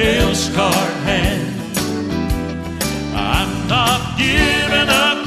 [0.00, 1.76] That scarred hand.
[3.14, 5.18] I'm not giving up.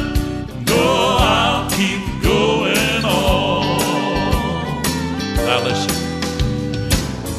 [0.68, 4.82] No, I'll keep going on.
[5.36, 5.96] Now listen.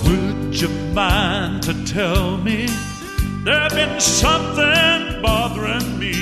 [0.05, 2.67] Would you mind to tell me
[3.45, 6.15] there's been something bothering me?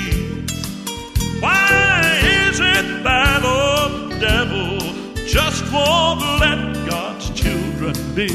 [1.39, 2.01] Why
[2.47, 4.79] is it that old devil
[5.27, 8.29] just won't let God's children be?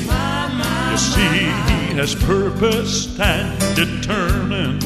[0.91, 1.67] You see,
[1.98, 4.81] has purposed and determined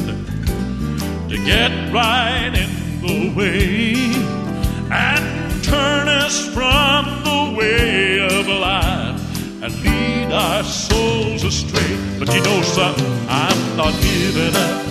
[1.28, 3.92] to get right in the way
[4.90, 11.98] and turn us from the way of life and lead our souls astray.
[12.18, 14.86] But you know something, I'm not giving up.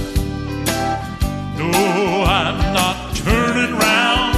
[1.58, 4.38] No, I'm not turning round.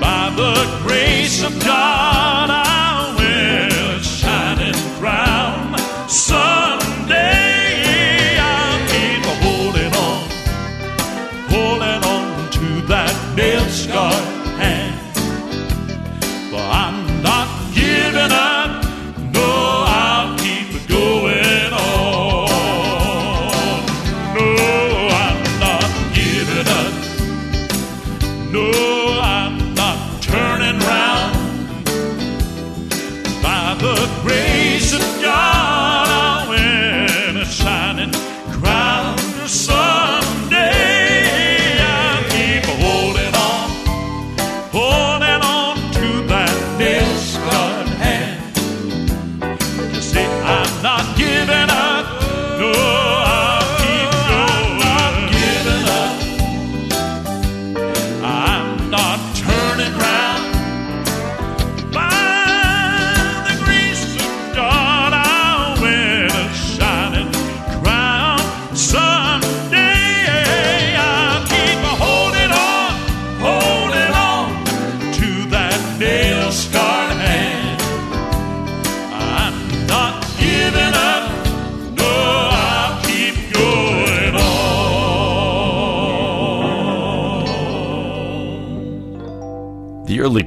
[0.00, 2.71] By the grace of God, I'll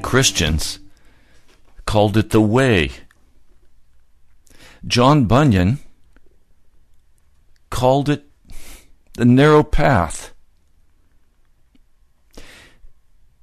[0.06, 0.78] Christians
[1.84, 2.92] called it the way.
[4.86, 5.80] John Bunyan
[7.70, 8.24] called it
[9.14, 10.32] the narrow path.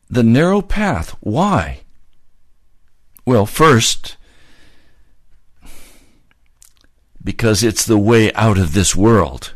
[0.09, 1.17] The narrow path.
[1.19, 1.81] Why?
[3.25, 4.15] Well, first,
[7.21, 9.53] because it's the way out of this world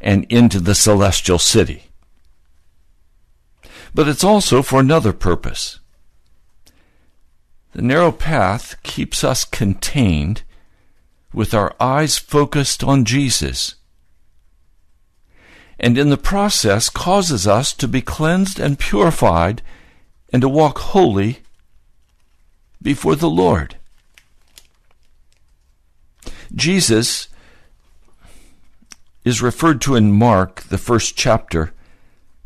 [0.00, 1.84] and into the celestial city.
[3.94, 5.79] But it's also for another purpose.
[7.72, 10.42] The narrow path keeps us contained
[11.32, 13.76] with our eyes focused on Jesus,
[15.78, 19.62] and in the process causes us to be cleansed and purified
[20.32, 21.40] and to walk holy
[22.82, 23.76] before the Lord.
[26.54, 27.28] Jesus
[29.24, 31.72] is referred to in Mark, the first chapter,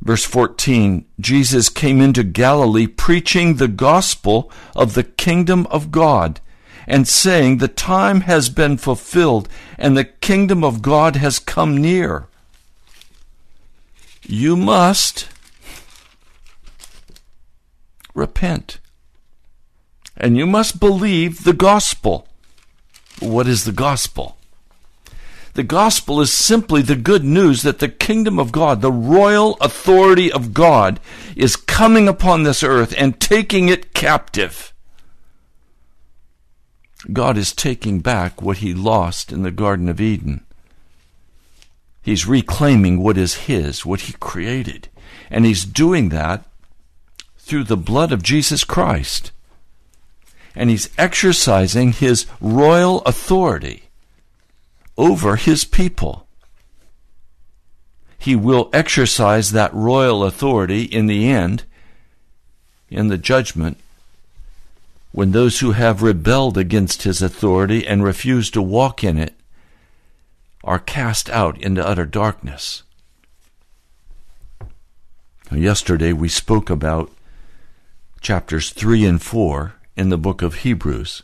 [0.04, 1.06] verse 14.
[1.18, 6.40] Jesus came into Galilee preaching the gospel of the kingdom of God
[6.86, 9.48] and saying, The time has been fulfilled
[9.78, 12.26] and the kingdom of God has come near.
[14.22, 15.28] You must
[18.14, 18.78] repent.
[20.16, 22.28] And you must believe the gospel.
[23.20, 24.36] What is the gospel?
[25.54, 30.30] The gospel is simply the good news that the kingdom of God, the royal authority
[30.30, 30.98] of God,
[31.36, 34.72] is coming upon this earth and taking it captive.
[37.12, 40.44] God is taking back what he lost in the Garden of Eden.
[42.02, 44.88] He's reclaiming what is his, what he created.
[45.30, 46.44] And he's doing that
[47.38, 49.30] through the blood of Jesus Christ.
[50.56, 53.83] And he's exercising his royal authority
[54.96, 56.26] over his people.
[58.18, 61.64] He will exercise that royal authority in the end,
[62.88, 63.78] in the judgment,
[65.12, 69.34] when those who have rebelled against his authority and refuse to walk in it
[70.64, 72.82] are cast out into utter darkness.
[75.52, 77.12] Yesterday we spoke about
[78.20, 81.22] chapters 3 and 4 in the book of Hebrews.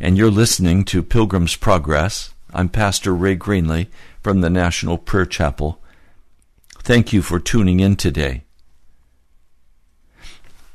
[0.00, 2.33] And you're listening to Pilgrim's Progress.
[2.54, 3.88] I'm Pastor Ray Greenley
[4.22, 5.82] from the National Prayer Chapel.
[6.78, 8.44] Thank you for tuning in today.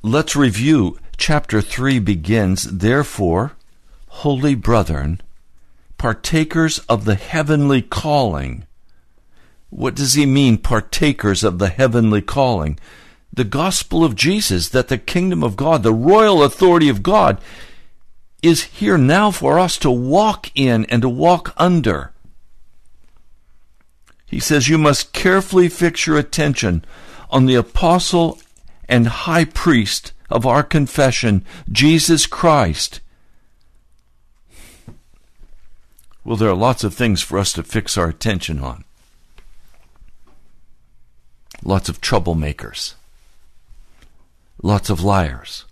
[0.04, 1.00] Let's review.
[1.16, 3.54] Chapter 3 begins, Therefore,
[4.08, 5.22] holy brethren,
[5.98, 8.66] partakers of the heavenly calling.
[9.70, 12.78] What does he mean, partakers of the heavenly calling?
[13.32, 17.40] the gospel of Jesus, that the kingdom of God, the royal authority of God,
[18.42, 22.12] is here now for us to walk in and to walk under.
[24.26, 26.86] He says, You must carefully fix your attention
[27.30, 28.40] on the apostle
[28.88, 33.02] and high priest of our confession, Jesus Christ.
[36.24, 38.84] Well, there are lots of things for us to fix our attention on.
[41.64, 42.94] Lots of troublemakers
[44.62, 45.66] lots of liars,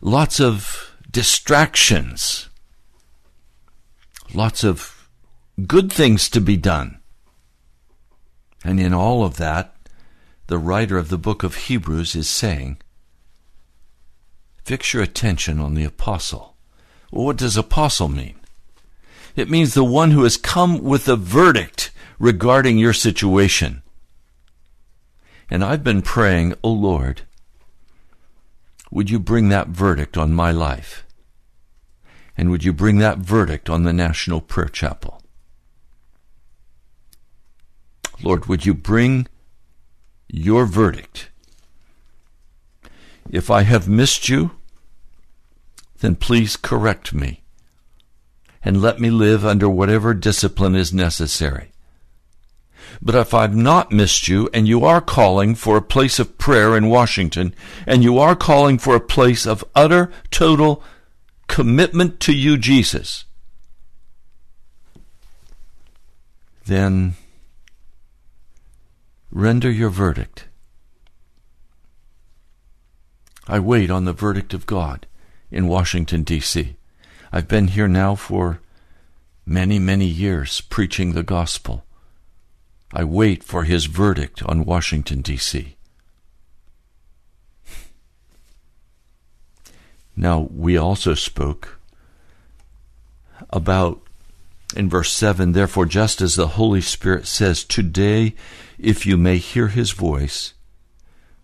[0.00, 2.48] lots of distractions,
[4.34, 5.08] lots of
[5.66, 7.00] good things to be done.
[8.64, 9.74] And in all of that,
[10.48, 12.78] the writer of the book of Hebrews is saying,
[14.64, 16.56] Fix your attention on the apostle.
[17.10, 18.38] Well, what does apostle mean?
[19.34, 23.82] It means the one who has come with a verdict regarding your situation.
[25.50, 27.22] And I've been praying, O oh Lord,
[28.90, 31.04] would you bring that verdict on my life?
[32.36, 35.20] And would you bring that verdict on the National Prayer Chapel?
[38.22, 39.26] Lord, would you bring
[40.28, 41.30] your verdict?
[43.30, 44.52] If I have missed you,
[46.00, 47.42] then please correct me
[48.64, 51.70] and let me live under whatever discipline is necessary.
[53.00, 56.76] But if I've not missed you and you are calling for a place of prayer
[56.76, 57.54] in Washington
[57.86, 60.82] and you are calling for a place of utter, total
[61.46, 63.24] commitment to you, Jesus,
[66.66, 67.14] then
[69.30, 70.46] render your verdict.
[73.46, 75.06] I wait on the verdict of God
[75.50, 76.76] in Washington, D.C.
[77.32, 78.60] I've been here now for
[79.46, 81.84] many, many years preaching the gospel.
[82.92, 85.76] I wait for his verdict on Washington, D.C.
[90.16, 91.78] Now, we also spoke
[93.50, 94.00] about
[94.74, 98.34] in verse 7 Therefore, just as the Holy Spirit says, Today,
[98.78, 100.54] if you may hear his voice,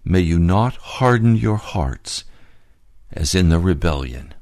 [0.04, 2.24] may you not harden your hearts
[3.12, 4.34] as in the rebellion.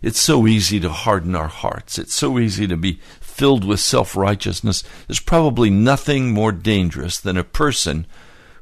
[0.00, 1.98] It's so easy to harden our hearts.
[1.98, 3.00] It's so easy to be
[3.34, 8.06] filled with self righteousness, there's probably nothing more dangerous than a person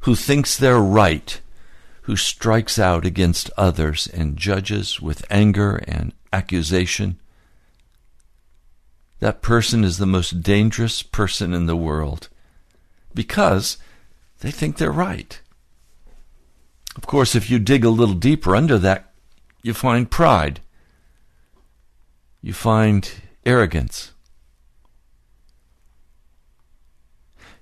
[0.00, 1.40] who thinks they're right,
[2.02, 7.18] who strikes out against others and judges with anger and accusation.
[9.20, 12.28] That person is the most dangerous person in the world
[13.14, 13.76] because
[14.40, 15.38] they think they're right.
[16.96, 19.12] Of course, if you dig a little deeper under that,
[19.62, 20.60] you find pride.
[22.40, 23.08] You find
[23.44, 24.11] arrogance.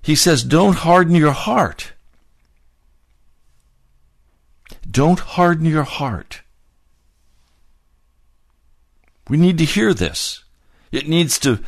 [0.03, 1.93] He says, don't harden your heart.
[4.91, 6.43] Don't harden your heart.
[9.29, 10.43] We need to hear this.
[10.91, 11.61] It needs to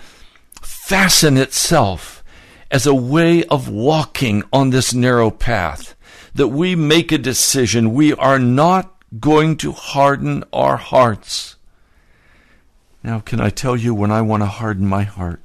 [0.60, 2.24] fasten itself
[2.70, 5.94] as a way of walking on this narrow path.
[6.34, 7.92] That we make a decision.
[7.92, 11.56] We are not going to harden our hearts.
[13.02, 15.41] Now, can I tell you when I want to harden my heart?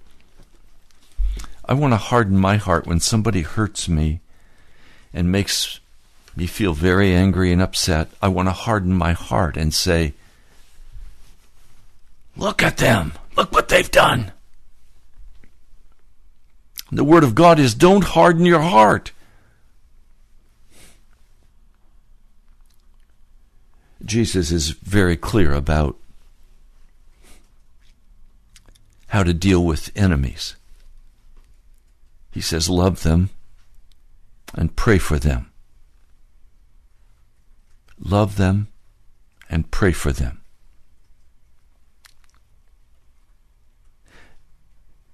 [1.67, 4.21] I want to harden my heart when somebody hurts me
[5.13, 5.79] and makes
[6.35, 8.09] me feel very angry and upset.
[8.21, 10.13] I want to harden my heart and say,
[12.37, 13.13] Look at them.
[13.35, 14.31] Look what they've done.
[16.91, 19.11] The Word of God is don't harden your heart.
[24.05, 25.97] Jesus is very clear about
[29.07, 30.55] how to deal with enemies.
[32.37, 33.31] He says, Love them
[34.53, 35.49] and pray for them.
[37.99, 38.67] Love them
[39.49, 40.41] and pray for them.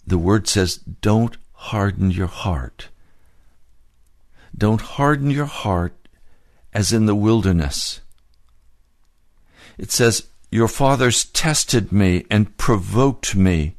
[0.06, 2.90] The word says, Don't harden your heart.
[4.54, 5.96] Don't harden your heart
[6.74, 8.02] as in the wilderness.
[9.78, 13.78] It says, Your fathers tested me and provoked me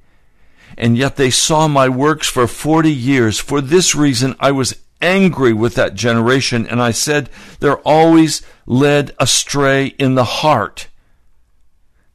[0.76, 3.38] and yet they saw my works for forty years.
[3.38, 7.28] For this reason I was angry with that generation, and I said,
[7.60, 10.88] They're always led astray in the heart.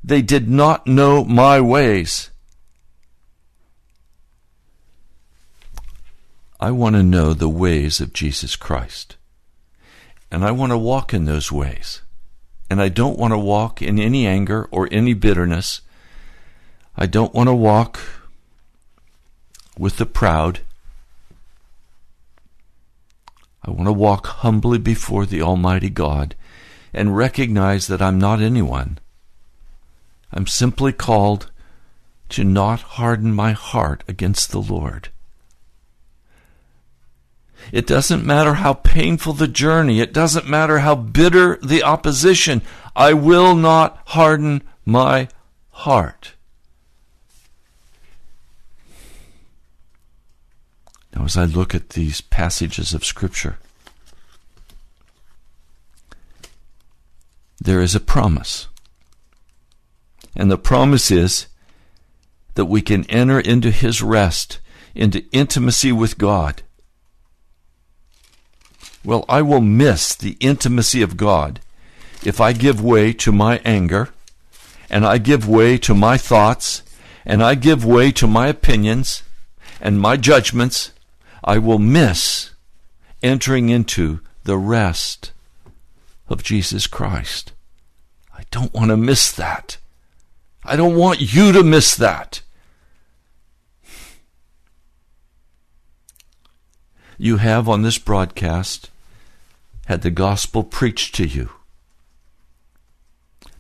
[0.04, 2.32] They did not know my ways.
[6.60, 9.16] I want to know the ways of Jesus Christ.
[10.32, 12.02] And I want to walk in those ways.
[12.70, 15.82] And I don't want to walk in any anger or any bitterness.
[16.98, 18.00] I don't want to walk
[19.80, 20.60] with the proud.
[23.64, 26.36] I want to walk humbly before the Almighty God
[26.94, 29.00] and recognize that I'm not anyone.
[30.34, 31.50] I'm simply called
[32.30, 35.10] to not harden my heart against the Lord.
[37.72, 42.62] It doesn't matter how painful the journey, it doesn't matter how bitter the opposition,
[42.96, 45.30] I will not harden my
[45.70, 46.34] heart.
[51.20, 53.58] Now, as I look at these passages of Scripture,
[57.60, 58.70] there is a promise.
[60.34, 61.48] And the promise is
[62.54, 64.60] that we can enter into His rest,
[64.96, 66.62] into intimacy with God.
[69.04, 71.60] Well, I will miss the intimacy of God
[72.24, 74.08] if I give way to my anger,
[74.90, 76.82] and I give way to my thoughts,
[77.26, 79.24] and I give way to my opinions
[79.82, 80.94] and my judgments,
[81.50, 82.52] I will miss
[83.24, 85.32] entering into the rest
[86.28, 87.54] of Jesus Christ.
[88.38, 89.80] I don't want to miss that.
[90.64, 92.44] I don't want you to miss that.
[97.18, 98.92] You have on this broadcast
[99.88, 101.50] had the gospel preached to you.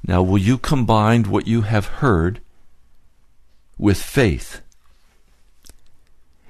[0.06, 2.40] Now, will you combine what you have heard
[3.80, 4.62] with faith?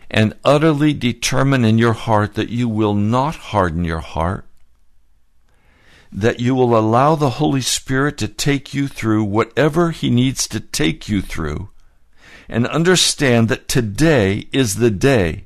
[0.09, 4.45] And utterly determine in your heart that you will not harden your heart,
[6.11, 10.59] that you will allow the Holy Spirit to take you through whatever He needs to
[10.59, 11.69] take you through,
[12.47, 15.45] and understand that today is the day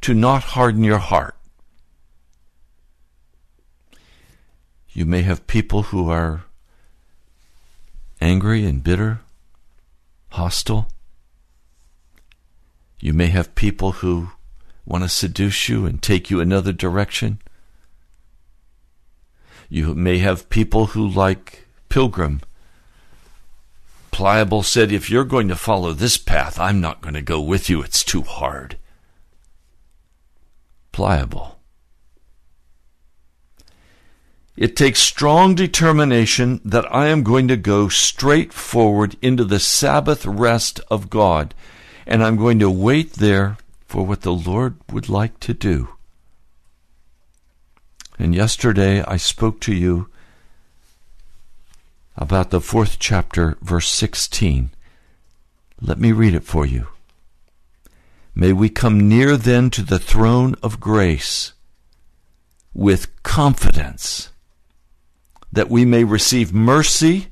[0.00, 1.36] to not harden your heart.
[4.90, 6.44] You may have people who are
[8.20, 9.20] angry and bitter,
[10.30, 10.88] hostile.
[13.06, 14.30] You may have people who
[14.84, 17.40] want to seduce you and take you another direction.
[19.68, 22.40] You may have people who, like Pilgrim,
[24.10, 27.70] Pliable said, If you're going to follow this path, I'm not going to go with
[27.70, 27.80] you.
[27.80, 28.76] It's too hard.
[30.90, 31.60] Pliable.
[34.56, 40.26] It takes strong determination that I am going to go straight forward into the Sabbath
[40.26, 41.54] rest of God
[42.06, 45.88] and I'm going to wait there for what the Lord would like to do.
[48.18, 50.08] And yesterday I spoke to you
[52.16, 54.70] about the fourth chapter, verse 16.
[55.80, 56.88] Let me read it for you.
[58.34, 61.52] May we come near then to the throne of grace
[62.72, 64.30] with confidence
[65.52, 67.28] that we may receive mercy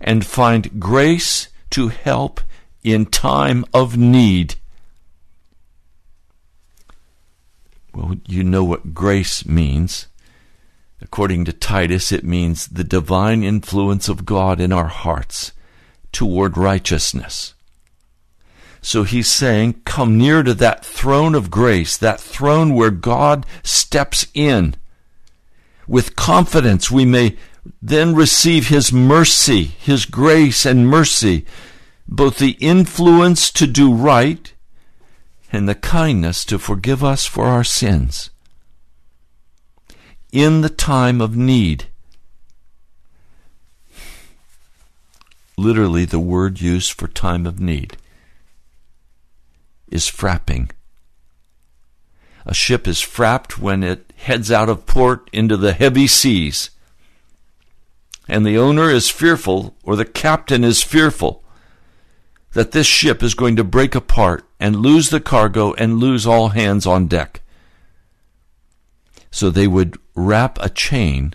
[0.00, 2.40] and find grace to help
[2.86, 4.54] in time of need.
[7.92, 10.06] Well, you know what grace means.
[11.00, 15.52] According to Titus, it means the divine influence of God in our hearts
[16.12, 17.54] toward righteousness.
[18.80, 24.28] So he's saying, come near to that throne of grace, that throne where God steps
[24.32, 24.76] in.
[25.88, 27.36] With confidence, we may
[27.82, 31.44] then receive his mercy, his grace and mercy,
[32.08, 34.52] both the influence to do right
[35.52, 38.30] and the kindness to forgive us for our sins.
[40.32, 41.86] In the time of need.
[45.56, 47.96] Literally, the word used for time of need
[49.90, 50.70] is frapping.
[52.44, 56.70] A ship is frapped when it heads out of port into the heavy seas.
[58.28, 61.42] And the owner is fearful, or the captain is fearful,
[62.56, 66.48] that this ship is going to break apart and lose the cargo and lose all
[66.48, 67.42] hands on deck.
[69.30, 71.34] So they would wrap a chain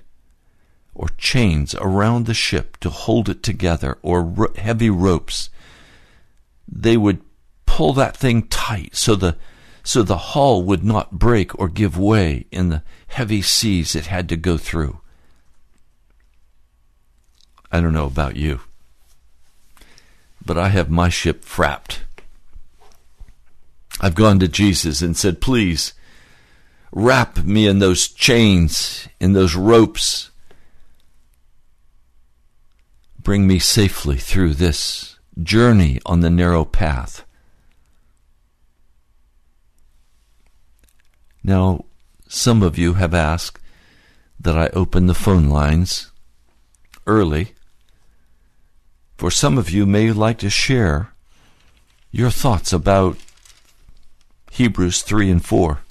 [0.95, 5.51] or chains around the ship to hold it together or ro- heavy ropes.
[6.67, 7.21] They would
[7.67, 9.37] pull that thing tight so the
[9.83, 14.27] so the hull would not break or give way in the heavy seas it had
[14.29, 15.01] to go through.
[17.71, 18.61] I don't know about you,
[20.45, 21.99] but I have my ship frapped.
[23.99, 25.93] I've gone to Jesus and said, Please
[26.91, 30.31] wrap me in those chains, in those ropes.
[33.19, 37.23] Bring me safely through this journey on the narrow path.
[41.43, 41.85] Now,
[42.27, 43.59] some of you have asked
[44.39, 46.11] that I open the phone lines
[47.05, 47.53] early.
[49.21, 51.13] For some of you may like to share
[52.09, 53.19] your thoughts about
[54.49, 55.81] Hebrews 3 and 4.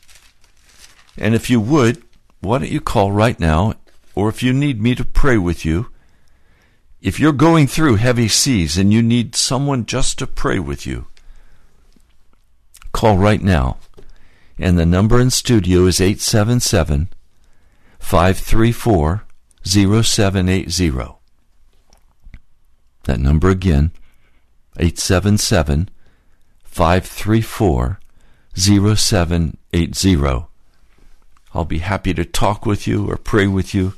[1.17, 2.03] And if you would,
[2.41, 3.75] why don't you call right now,
[4.17, 5.93] or if you need me to pray with you,
[7.01, 11.07] if you're going through heavy seas and you need someone just to pray with you,
[12.91, 13.77] call right now
[14.59, 17.11] and the number in studio is 877
[18.01, 19.23] 534
[19.63, 21.20] 0780.
[23.05, 23.93] That number again,
[24.77, 25.89] 877
[26.65, 28.01] 534
[28.55, 30.47] 0780.
[31.53, 33.95] I'll be happy to talk with you or pray with you.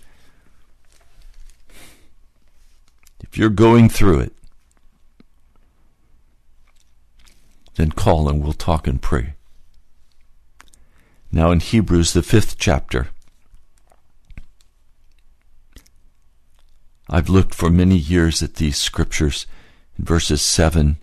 [3.20, 4.32] If you're going through it,
[7.74, 9.34] then call and we'll talk and pray.
[11.30, 13.08] Now in Hebrews, the fifth chapter.
[17.14, 19.44] I've looked for many years at these scriptures
[19.98, 20.96] in verses 7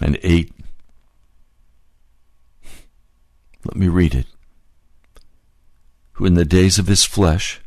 [0.00, 0.52] and 8.
[3.64, 4.26] Let me read it.
[6.12, 7.60] Who in the days of his flesh,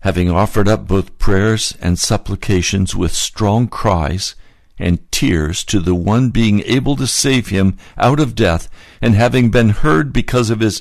[0.00, 4.34] having offered up both prayers and supplications with strong cries,
[4.78, 8.70] and tears to the one being able to save him out of death,
[9.02, 10.80] and having been heard because of his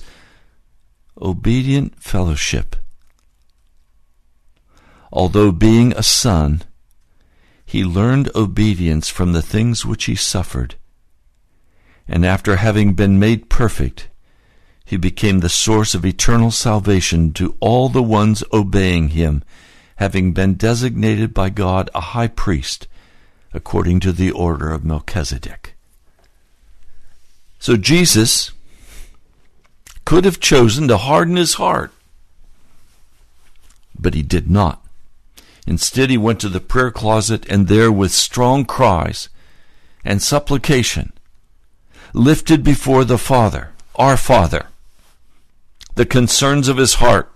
[1.22, 2.78] obedient fellowship.
[5.12, 6.64] Although being a son,
[7.66, 10.76] he learned obedience from the things which he suffered.
[12.08, 14.08] And after having been made perfect,
[14.86, 19.44] he became the source of eternal salvation to all the ones obeying him,
[19.98, 22.88] having been designated by God a high priest
[23.54, 25.74] according to the order of Melchizedek.
[27.60, 28.52] So Jesus
[30.06, 31.92] could have chosen to harden his heart,
[34.00, 34.87] but he did not.
[35.68, 39.30] Instead, he went to the prayer closet and there, with strong cries
[40.04, 41.14] and supplication,
[42.14, 44.68] lifted before the Father, our Father,
[45.94, 47.32] the concerns of his heart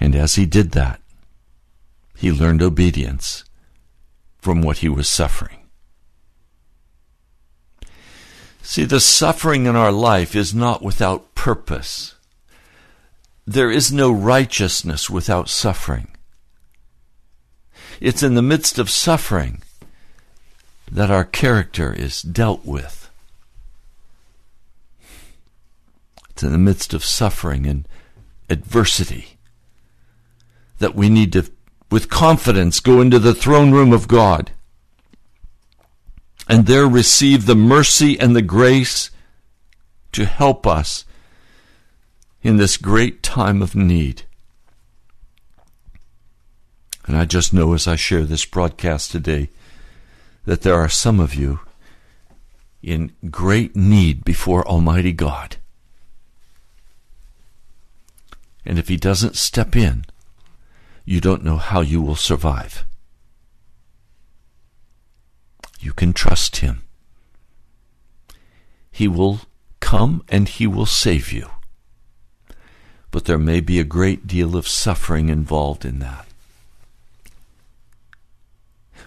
[0.00, 1.00] And as he did that,
[2.16, 3.44] he learned obedience
[4.38, 5.58] from what he was suffering.
[8.62, 12.14] See, the suffering in our life is not without purpose.
[13.48, 16.08] There is no righteousness without suffering.
[17.98, 19.62] It's in the midst of suffering
[20.92, 23.08] that our character is dealt with.
[26.28, 27.88] It's in the midst of suffering and
[28.50, 29.38] adversity
[30.78, 31.50] that we need to,
[31.90, 34.50] with confidence, go into the throne room of God
[36.46, 39.10] and there receive the mercy and the grace
[40.12, 41.06] to help us
[42.42, 44.22] in this great time of need.
[47.06, 49.48] And I just know as I share this broadcast today
[50.44, 51.60] that there are some of you
[52.82, 55.56] in great need before Almighty God.
[58.64, 60.04] And if He doesn't step in,
[61.04, 62.84] you don't know how you will survive.
[65.80, 66.82] You can trust Him.
[68.90, 69.40] He will
[69.80, 71.48] come and He will save you.
[73.10, 76.26] But there may be a great deal of suffering involved in that.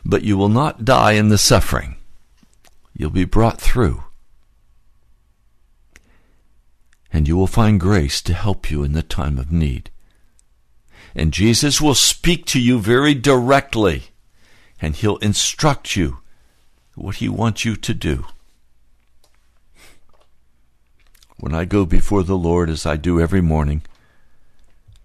[0.04, 1.98] But you will not die in the suffering.
[2.96, 4.04] You'll be brought through.
[7.14, 9.92] And you will find grace to help you in the time of need.
[11.14, 14.06] And Jesus will speak to you very directly,
[14.82, 16.20] and He'll instruct you
[16.96, 18.26] what He wants you to do.
[21.38, 23.82] When I go before the Lord, as I do every morning,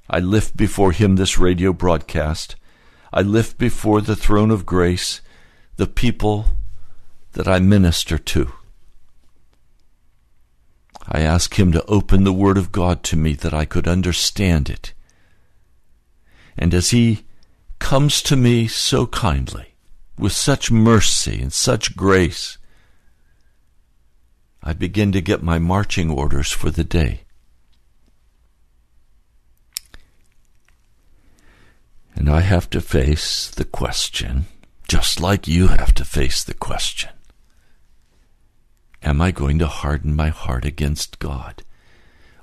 [0.09, 2.57] I lift before Him this radio broadcast.
[3.13, 5.21] I lift before the throne of grace
[5.77, 6.47] the people
[7.33, 8.53] that I minister to.
[11.09, 14.71] I ask Him to open the Word of God to me that I could understand
[14.71, 14.93] it.
[16.57, 17.25] And as He
[17.79, 19.75] comes to me so kindly,
[20.19, 22.59] with such mercy and such grace,
[24.63, 27.26] I begin to get my marching orders for the day.
[32.17, 34.47] And I have to face the question,
[34.89, 37.11] just like you have to face the question
[39.03, 41.63] Am I going to harden my heart against God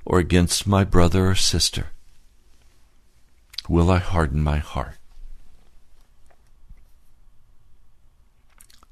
[0.04, 1.88] or against my brother or sister?
[3.68, 4.96] Will I harden my heart?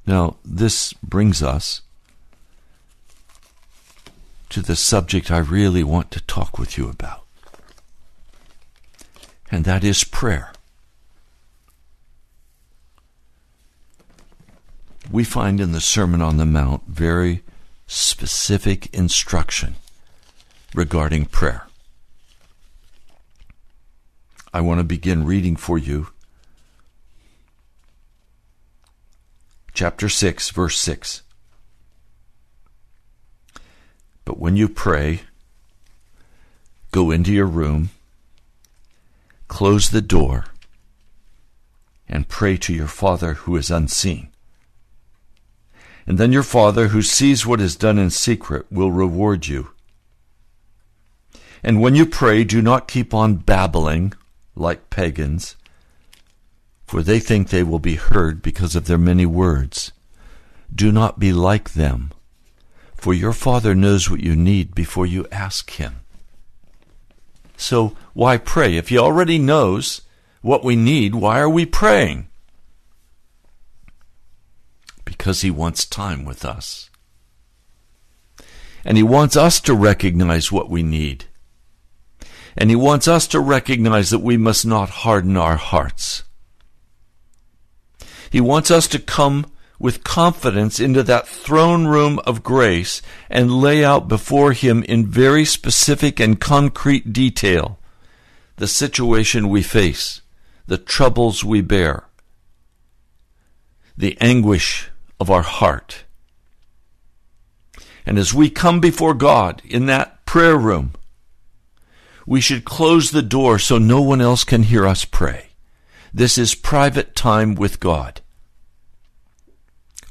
[0.05, 1.83] Now, this brings us
[4.49, 7.25] to the subject I really want to talk with you about,
[9.51, 10.51] and that is prayer.
[15.10, 17.42] We find in the Sermon on the Mount very
[17.86, 19.76] specific instruction
[20.74, 21.66] regarding prayer.
[24.54, 26.08] I want to begin reading for you
[29.74, 31.22] chapter 6, verse 6.
[34.24, 35.22] But when you pray,
[36.92, 37.90] go into your room,
[39.48, 40.46] close the door,
[42.08, 44.32] and pray to your Father who is unseen.
[46.06, 49.70] And then your Father who sees what is done in secret will reward you.
[51.62, 54.14] And when you pray, do not keep on babbling
[54.56, 55.56] like pagans,
[56.84, 59.92] for they think they will be heard because of their many words.
[60.74, 62.10] Do not be like them,
[62.94, 66.00] for your Father knows what you need before you ask Him.
[67.56, 68.76] So why pray?
[68.76, 70.02] If He already knows
[70.40, 72.28] what we need, why are we praying?
[75.22, 76.90] Because He wants time with us.
[78.85, 81.26] And He wants us to recognize what we need.
[82.56, 86.24] And He wants us to recognize that we must not harden our hearts.
[88.32, 89.46] He wants us to come
[89.78, 95.44] with confidence into that throne room of grace and lay out before Him in very
[95.44, 97.78] specific and concrete detail
[98.56, 100.20] the situation we face,
[100.66, 102.08] the troubles we bear,
[103.96, 104.88] the anguish
[105.22, 106.02] of our heart.
[108.04, 110.94] And as we come before God in that prayer room,
[112.26, 115.50] we should close the door so no one else can hear us pray.
[116.12, 118.20] This is private time with God.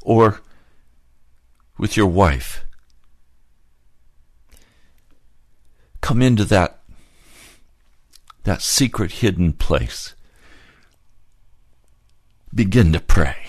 [0.00, 0.40] Or
[1.76, 2.64] with your wife.
[6.00, 6.80] Come into that,
[8.44, 10.14] that secret hidden place.
[12.54, 13.41] Begin to pray.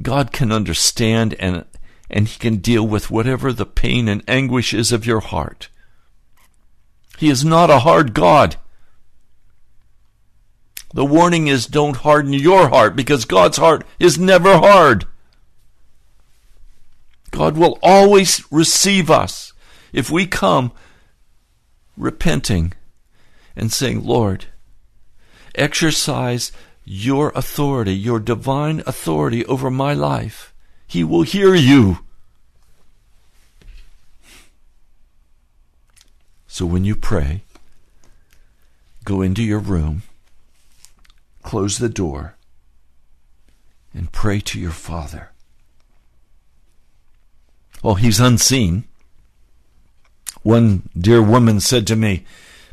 [0.00, 1.64] God can understand and,
[2.08, 5.68] and He can deal with whatever the pain and anguish is of your heart.
[7.18, 8.56] He is not a hard God.
[10.94, 15.06] The warning is don't harden your heart because God's heart is never hard.
[17.30, 19.52] God will always receive us
[19.92, 20.72] if we come
[21.96, 22.72] repenting
[23.56, 24.46] and saying, Lord,
[25.54, 26.52] exercise
[26.84, 30.52] your authority, your divine authority over my life.
[30.86, 31.98] He will hear you.
[36.46, 37.42] So when you pray,
[39.04, 40.02] go into your room,
[41.42, 42.36] close the door,
[43.94, 45.30] and pray to your Father.
[47.82, 48.84] Well, he's unseen.
[50.42, 52.24] One dear woman said to me,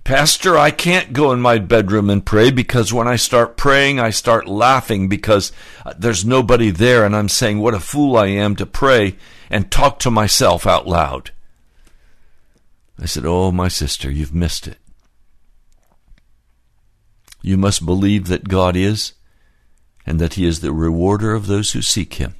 [0.10, 4.10] Pastor, I can't go in my bedroom and pray because when I start praying, I
[4.10, 5.52] start laughing because
[5.86, 9.18] uh, there's nobody there and I'm saying what a fool I am to pray
[9.52, 11.30] and talk to myself out loud.
[13.00, 14.80] I said, Oh, my sister, you've missed it.
[17.44, 19.14] You must believe that God is
[20.08, 22.34] and that He is the rewarder of those who seek Him.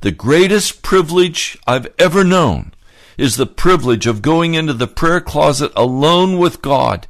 [0.00, 2.72] The greatest privilege I've ever known
[3.16, 7.06] is the privilege of going into the prayer closet alone with God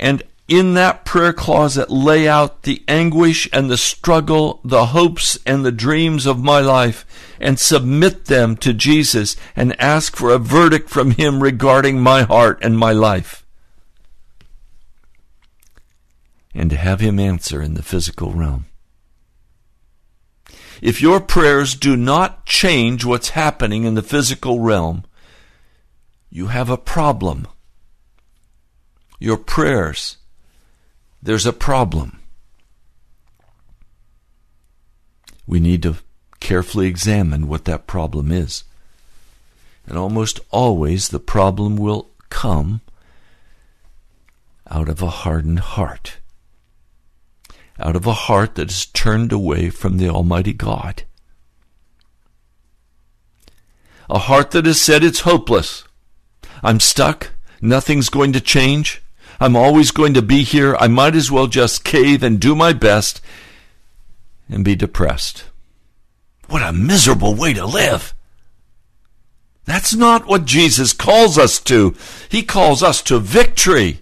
[0.00, 5.64] and in that prayer closet lay out the anguish and the struggle, the hopes and
[5.64, 7.06] the dreams of my life,
[7.38, 12.58] and submit them to Jesus and ask for a verdict from Him regarding my heart
[12.62, 13.46] and my life.
[16.52, 18.66] And to have Him answer in the physical realm.
[20.80, 25.04] If your prayers do not change what's happening in the physical realm,
[26.30, 27.46] you have a problem.
[29.18, 30.16] Your prayers
[31.22, 32.20] there's a problem.
[35.46, 35.96] We need to
[36.38, 38.64] carefully examine what that problem is.
[39.86, 42.80] And almost always the problem will come
[44.70, 46.18] out of a hardened heart,
[47.80, 51.04] out of a heart that is turned away from the Almighty God.
[54.08, 55.84] A heart that has said it's hopeless.
[56.62, 57.30] I'm stuck.
[57.60, 59.02] Nothing's going to change.
[59.40, 60.76] I'm always going to be here.
[60.76, 63.20] I might as well just cave and do my best
[64.48, 65.44] and be depressed.
[66.48, 68.14] What a miserable way to live.
[69.64, 71.94] That's not what Jesus calls us to.
[72.28, 74.00] He calls us to victory.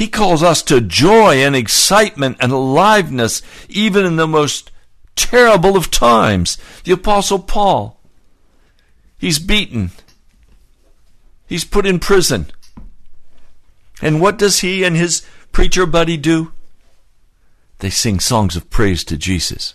[0.00, 4.70] He calls us to joy and excitement and aliveness, even in the most
[5.14, 6.56] terrible of times.
[6.84, 8.00] The Apostle Paul,
[9.18, 9.90] he's beaten,
[11.46, 12.46] he's put in prison.
[14.00, 16.52] And what does he and his preacher buddy do?
[17.80, 19.74] They sing songs of praise to Jesus.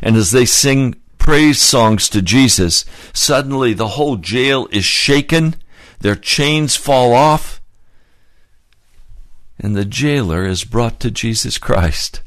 [0.00, 5.56] And as they sing praise songs to Jesus, suddenly the whole jail is shaken,
[5.98, 7.60] their chains fall off,
[9.58, 12.22] and the jailer is brought to Jesus Christ.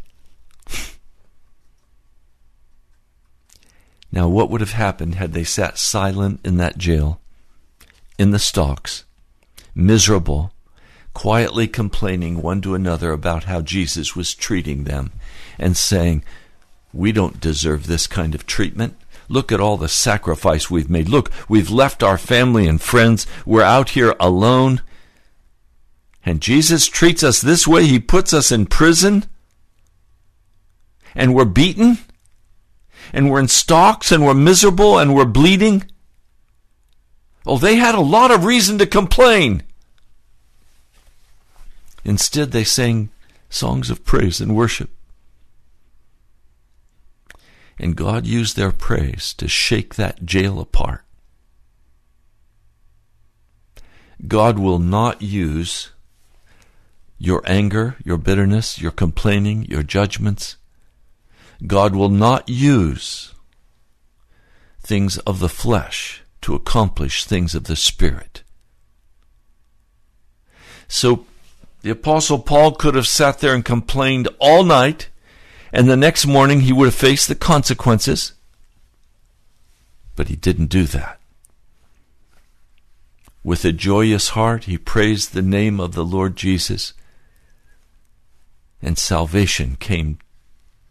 [4.11, 7.19] now, what would have happened had they sat silent in that jail,
[8.17, 9.03] in the stocks,
[9.75, 10.51] miserable,
[11.13, 15.11] quietly complaining one to another about how Jesus was treating them
[15.57, 16.23] and saying,
[16.93, 18.95] We don't deserve this kind of treatment.
[19.29, 21.09] Look at all the sacrifice we've made.
[21.09, 23.27] Look, we've left our family and friends.
[23.45, 24.81] We're out here alone.
[26.27, 27.85] And Jesus treats us this way.
[27.85, 29.23] He puts us in prison.
[31.15, 31.99] And we're beaten.
[33.13, 35.89] And we're in stocks and we're miserable and we're bleeding.
[37.45, 39.63] Oh, they had a lot of reason to complain.
[42.03, 43.07] Instead, they sang
[43.49, 44.89] songs of praise and worship.
[47.79, 51.05] And God used their praise to shake that jail apart.
[54.27, 55.91] God will not use
[57.17, 60.57] your anger, your bitterness, your complaining, your judgments.
[61.65, 63.33] God will not use
[64.81, 68.43] things of the flesh to accomplish things of the Spirit.
[70.87, 71.25] So
[71.81, 75.09] the Apostle Paul could have sat there and complained all night,
[75.73, 78.33] and the next morning he would have faced the consequences.
[80.15, 81.19] But he didn't do that.
[83.43, 86.93] With a joyous heart, he praised the name of the Lord Jesus,
[88.81, 90.19] and salvation came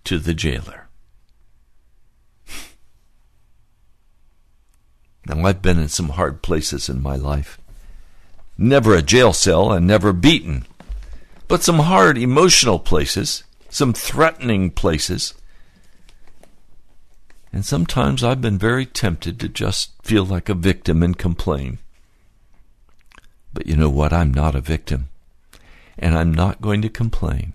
[0.04, 0.88] to the jailer.
[5.26, 7.58] Now, I've been in some hard places in my life.
[8.56, 10.64] Never a jail cell and never beaten
[11.48, 15.34] but some hard emotional places, some threatening places.
[17.52, 21.78] And sometimes I've been very tempted to just feel like a victim and complain.
[23.52, 24.12] But you know what?
[24.12, 25.08] I'm not a victim.
[25.98, 27.54] And I'm not going to complain.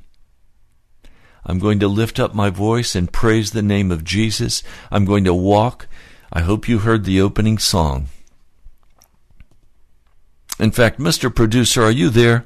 [1.45, 4.63] I'm going to lift up my voice and praise the name of Jesus.
[4.91, 5.87] I'm going to walk.
[6.31, 8.07] I hope you heard the opening song.
[10.59, 11.33] In fact, Mr.
[11.33, 12.45] Producer, are you there?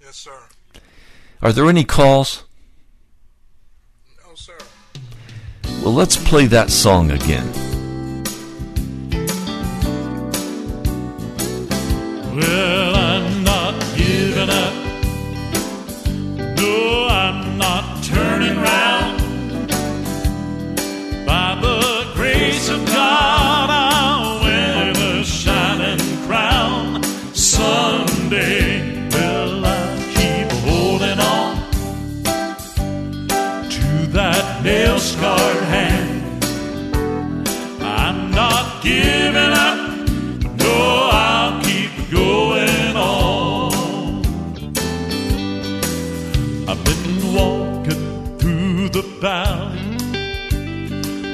[0.00, 0.38] Yes, sir.
[1.40, 2.44] Are there any calls?
[4.22, 4.58] No, sir.
[5.82, 7.67] Well, let's play that song again.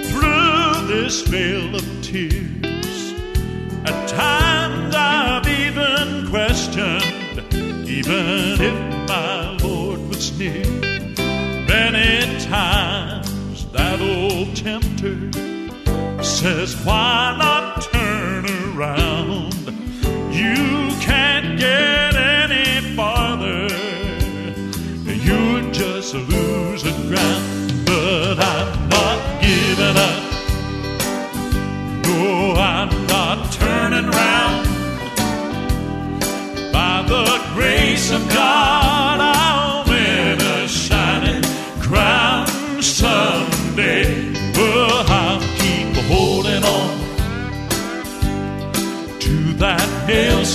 [0.09, 3.13] Through this veil of tears.
[3.85, 7.55] At times I've even questioned,
[7.87, 10.65] even if my Lord was near.
[11.69, 15.31] Many times that old tempter
[16.23, 17.54] says, Why not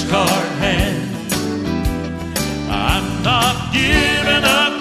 [0.09, 1.33] scarred hand.
[2.67, 4.73] I'm not giving up.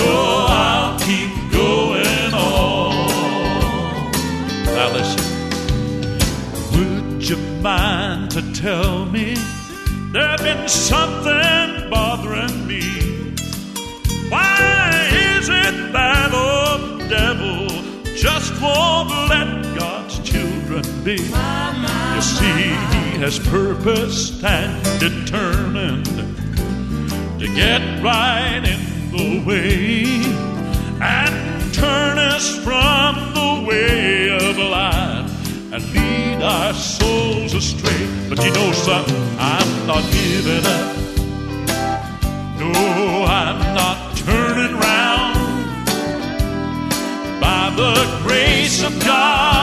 [0.00, 0.14] No,
[0.48, 4.10] I'll keep going on.
[4.76, 5.24] Now listen.
[6.72, 9.34] Would you mind to tell me
[10.14, 12.84] there's been something bothering me?
[14.30, 14.90] Why
[15.34, 17.68] is it that old devil
[18.14, 21.18] just won't let God's children be?
[23.16, 26.04] Has purposed and determined
[27.40, 30.04] to get right in the way
[31.00, 38.06] and turn us from the way of life and lead our souls astray.
[38.28, 40.96] But you know something, I'm not giving up.
[42.60, 45.86] No, I'm not turning round.
[47.40, 49.55] By the grace of God,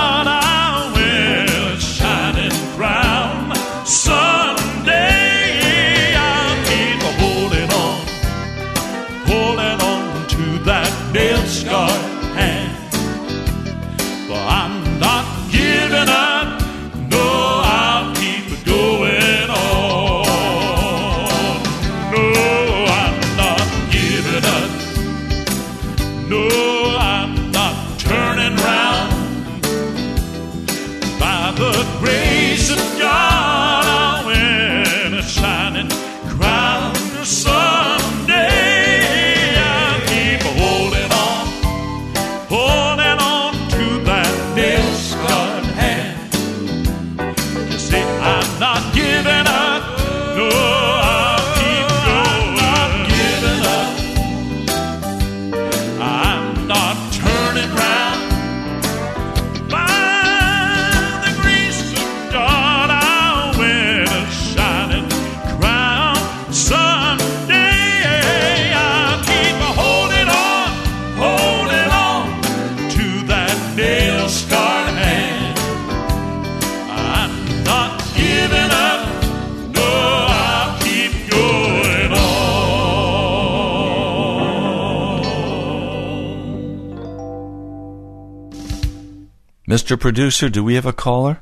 [89.94, 90.00] Mr.
[90.00, 91.42] Producer, do we have a caller?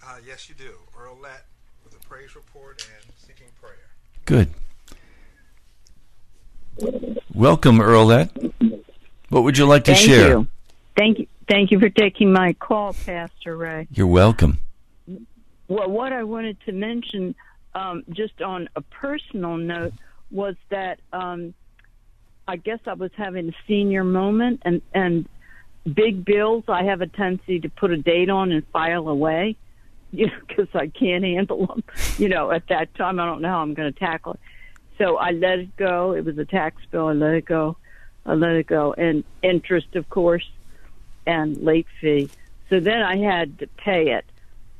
[0.00, 0.70] Uh, yes, you do.
[0.96, 1.42] Earlette
[1.84, 3.90] with a praise report and seeking prayer.
[4.26, 4.50] Good.
[7.34, 8.52] Welcome, Earlette.
[9.30, 10.28] What would you like to Thank share?
[10.28, 10.46] you.
[10.96, 11.26] Thank you.
[11.48, 13.88] Thank you for taking my call, Pastor Ray.
[13.90, 14.60] You're welcome.
[15.66, 17.34] Well, what I wanted to mention,
[17.74, 19.94] um, just on a personal note,
[20.30, 21.54] was that um,
[22.46, 25.28] I guess I was having a senior moment, and and
[25.90, 29.56] big bills I have a tendency to put a date on and file away,
[30.12, 31.84] you know, because I can't handle them.
[32.18, 34.40] You know, at that time I don't know how I'm going to tackle it.
[34.98, 36.12] So I let it go.
[36.12, 37.08] It was a tax bill.
[37.08, 37.76] I let it go.
[38.24, 40.48] I let it go, and interest, of course,
[41.26, 42.30] and late fee.
[42.70, 44.24] So then I had to pay it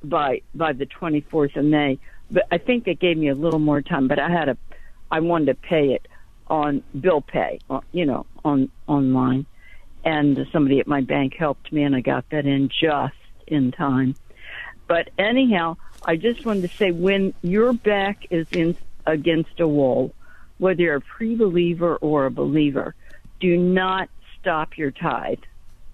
[0.05, 1.99] by by the 24th of May.
[2.31, 4.07] But I think they gave me a little more time.
[4.07, 4.57] But I had a,
[5.11, 6.07] I wanted to pay it
[6.49, 9.47] on bill pay, uh, you know, on online,
[10.05, 13.15] and somebody at my bank helped me, and I got that in just
[13.47, 14.15] in time.
[14.87, 18.77] But anyhow, I just wanted to say when your back is in
[19.07, 20.13] against a wall,
[20.59, 22.95] whether you're a pre-believer or a believer,
[23.41, 24.09] do not
[24.41, 25.41] stop your tithe.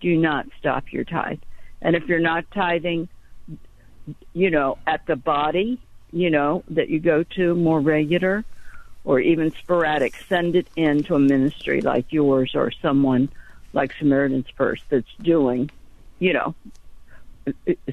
[0.00, 1.40] Do not stop your tithe.
[1.80, 3.08] And if you're not tithing,
[4.32, 5.80] you know, at the body,
[6.12, 8.44] you know, that you go to more regular
[9.04, 13.28] or even sporadic, send it in to a ministry like yours or someone
[13.72, 15.70] like Samaritan's Purse that's doing,
[16.18, 16.54] you know,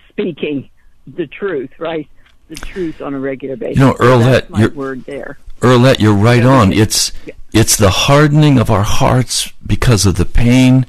[0.10, 0.70] speaking
[1.08, 2.08] the truth, right?
[2.48, 3.78] the truth on a regular basis.
[3.80, 5.40] You know, So Earlette, my you're- word there.
[5.62, 6.50] Earlette, you're right Yeah.
[6.50, 6.74] on.
[6.74, 7.12] It's
[7.52, 10.86] it's the hardening of our hearts because of the pain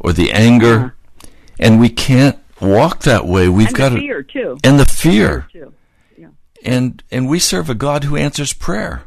[0.00, 1.28] or the anger, uh-huh.
[1.58, 3.48] and we can't walk that way.
[3.48, 4.58] We've and got the to fear too.
[4.62, 5.72] and the fear, too.
[6.18, 6.26] Yeah,
[6.62, 9.04] and and we serve a God who answers prayer.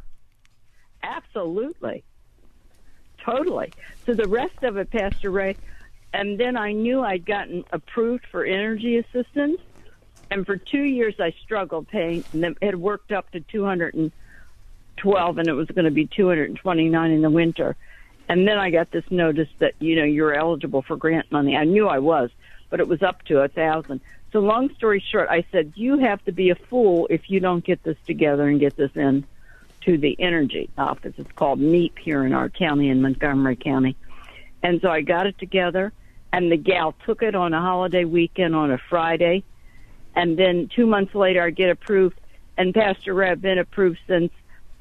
[1.04, 2.04] absolutely,
[3.24, 3.72] totally.
[4.12, 5.56] So the rest of it, Pastor Ray,
[6.14, 9.62] and then I knew I'd gotten approved for energy assistance,
[10.30, 12.26] and for two years I struggled paying.
[12.34, 14.12] It had worked up to two hundred and
[14.98, 17.78] twelve, and it was going to be two hundred and twenty nine in the winter.
[18.28, 21.56] And then I got this notice that you know you're eligible for grant money.
[21.56, 22.32] I knew I was,
[22.70, 24.02] but it was up to a thousand.
[24.34, 27.64] So long story short, I said you have to be a fool if you don't
[27.64, 29.26] get this together and get this in
[29.82, 31.14] to the energy office.
[31.18, 33.96] It's called MEEP here in our county in Montgomery County.
[34.64, 35.92] And so I got it together,
[36.32, 39.44] and the gal took it on a holiday weekend on a Friday,
[40.16, 42.20] and then two months later I get approved.
[42.58, 44.32] And Pastor I've been approved since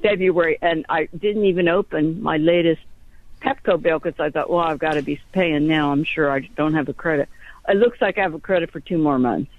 [0.01, 2.81] February, and I didn't even open my latest
[3.41, 5.91] Pepco bill because I thought, well, I've got to be paying now.
[5.91, 7.27] I'm sure I don't have a credit.
[7.67, 9.51] It looks like I have a credit for two more months.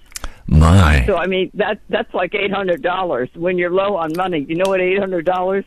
[0.47, 3.29] My, So I mean that that's like eight hundred dollars.
[3.33, 5.65] When you're low on money, you know what eight hundred dollars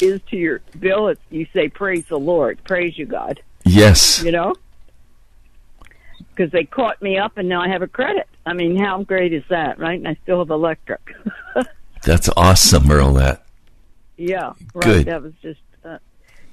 [0.00, 1.08] is to your bill?
[1.08, 3.40] It's, you say praise the Lord, praise you God.
[3.64, 4.54] yes, You know,
[6.34, 8.28] because they caught me up, and now I have a credit.
[8.44, 9.98] I mean, how great is that, right?
[9.98, 11.00] And I still have electric.
[12.02, 13.40] that's awesome, Earlette.
[14.16, 14.84] yeah, right.
[14.84, 15.06] Good.
[15.06, 15.98] That was just, uh,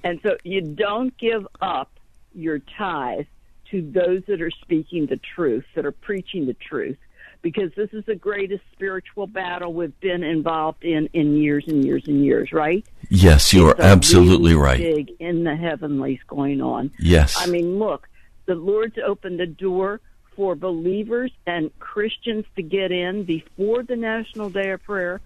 [0.04, 1.92] and so you don't give up
[2.34, 3.26] your tithe
[3.72, 6.98] to those that are speaking the truth, that are preaching the truth,
[7.42, 12.04] because this is the greatest spiritual battle we've been involved in in years and years
[12.08, 12.86] and years, right?
[13.10, 14.78] Yes, you are It's absolutely really right.
[14.80, 16.92] Big in the heavenlies going on.
[17.00, 18.08] Yes, I mean, look,
[18.46, 20.02] the Lord's opened the door
[20.36, 25.22] for believers and Christians to get in before the National Day of Prayer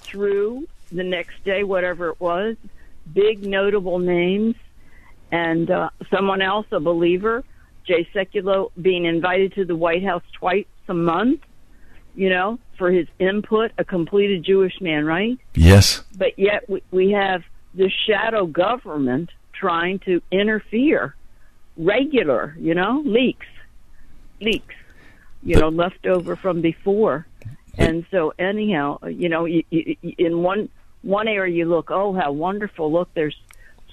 [0.00, 2.56] through the next day, whatever it was.
[3.12, 4.56] Big notable names.
[5.32, 7.44] And uh, someone else, a believer,
[7.86, 11.40] Jay Sekulow, being invited to the White House twice a month,
[12.20, 15.38] you know, for his input, a completed Jewish man, right?
[15.54, 17.42] yes, but yet we, we have
[17.72, 21.14] the shadow government trying to interfere.
[21.78, 23.46] Regular you know leaks.
[24.38, 24.74] Leaks
[25.42, 27.26] you know left over from before.
[27.78, 30.68] And so anyhow you know you, you, in one
[31.00, 32.92] one area you look oh how wonderful.
[32.92, 33.40] Look there's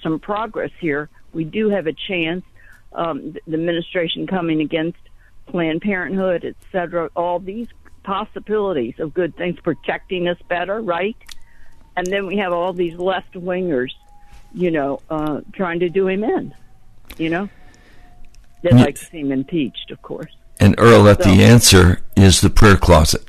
[0.02, 1.08] some progress here.
[1.32, 2.44] We do have a chance.
[2.92, 4.98] Um, the, the administration coming against
[5.46, 7.08] planned parenthood et cetera.
[7.16, 7.68] All these
[8.02, 11.16] possibilities of good things protecting us better right
[11.96, 13.90] and then we have all these left wingers,
[14.54, 16.54] you know, uh, trying to do him in.
[17.16, 17.48] You know,
[18.62, 20.30] they'd Ye- like to see him impeached, of course.
[20.60, 23.24] and Earlette, So- the answer is the prayer closet.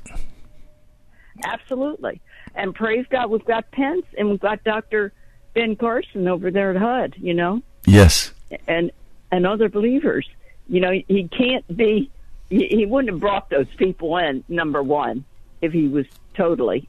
[1.43, 2.21] Absolutely,
[2.55, 5.13] and praise God, we've got Pence and we've got Doctor
[5.53, 7.15] Ben Carson over there at HUD.
[7.17, 8.33] You know, Yes,
[8.67, 8.91] and
[9.31, 10.27] and other believers.
[10.67, 12.11] You know, he can't be.
[12.49, 14.43] He, he wouldn't have brought those people in.
[14.47, 15.25] Number one,
[15.61, 16.87] if he was totally,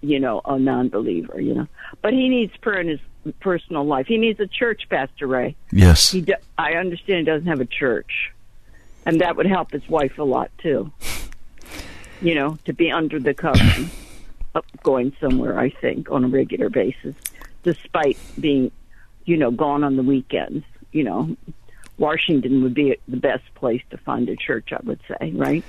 [0.00, 1.40] you know, a non-believer.
[1.40, 1.68] You know,
[2.02, 3.00] but he needs prayer in his
[3.40, 4.06] personal life.
[4.06, 5.56] He needs a church, Pastor Ray.
[5.72, 8.32] yes, He, do, I understand he doesn't have a church,
[9.06, 10.90] and that would help his wife a lot too.
[12.22, 13.90] You know, to be under the covering,
[14.54, 15.58] of going somewhere.
[15.58, 17.14] I think on a regular basis,
[17.62, 18.70] despite being,
[19.24, 20.64] you know, gone on the weekends.
[20.92, 21.36] You know,
[22.00, 24.72] Washington would be the best place to find a church.
[24.72, 25.62] I would say, right?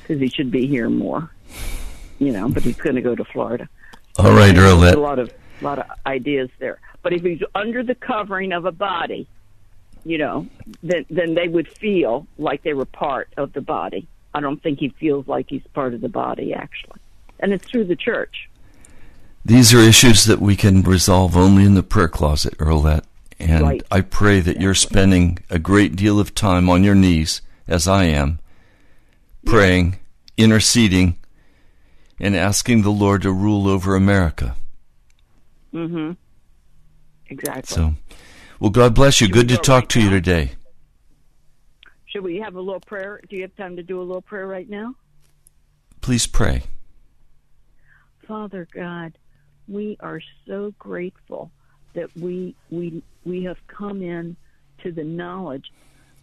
[0.00, 1.30] Because he should be here more.
[2.18, 3.68] You know, but he's going to go to Florida.
[4.16, 5.30] all right, There's a lot of
[5.60, 6.80] lot of ideas there.
[7.02, 9.26] But if he's under the covering of a body,
[10.04, 10.46] you know,
[10.82, 14.06] then then they would feel like they were part of the body.
[14.34, 17.00] I don't think he feels like he's part of the body actually,
[17.40, 18.48] and it's through the church.
[19.44, 23.02] These are issues that we can resolve only in the prayer closet, Earlette.
[23.42, 23.82] And Right.
[23.90, 28.04] I pray that you're spending a great deal of time on your knees, as I
[28.04, 28.38] am,
[29.44, 29.98] praying,
[30.36, 31.18] interceding,
[32.20, 34.54] and asking the Lord to rule over America.
[35.74, 36.12] Mm-hmm.
[37.26, 37.74] Exactly.
[37.74, 37.94] So,
[38.60, 39.26] well, God bless you.
[39.26, 40.52] Should Good to go talk right to you today.
[42.06, 43.20] Should we have a little prayer?
[43.28, 44.94] Do you have time to do a little prayer right now?
[46.00, 46.62] Please pray.
[48.28, 49.18] Father God,
[49.66, 51.50] we are so grateful
[51.94, 54.36] that we we we have come in
[54.82, 55.72] to the knowledge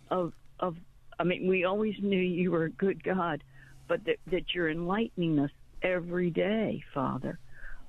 [0.10, 0.76] of of
[1.20, 3.44] I mean we always knew you were a good God,
[3.88, 5.52] but that that you're enlightening us
[5.82, 7.40] every day, Father,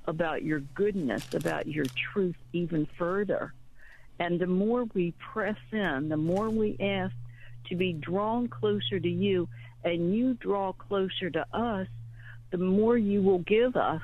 [0.06, 3.52] about your goodness, about your truth even further.
[4.18, 7.14] And the more we press in, the more we ask
[7.68, 9.48] to be drawn closer to you
[9.82, 11.88] and you draw closer to us,
[12.50, 14.02] the more you will give us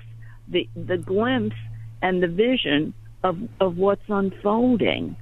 [0.48, 1.56] the the glimpse
[2.02, 2.94] and the vision
[3.26, 5.16] of of what's unfolding.